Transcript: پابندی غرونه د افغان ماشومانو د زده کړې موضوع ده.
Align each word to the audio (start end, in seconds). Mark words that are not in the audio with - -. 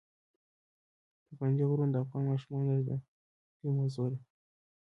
پابندی 1.27 1.63
غرونه 1.69 1.91
د 1.91 1.95
افغان 2.03 2.23
ماشومانو 2.29 2.69
د 2.75 2.79
زده 2.85 2.97
کړې 3.57 3.69
موضوع 3.79 4.07
ده. 4.13 4.19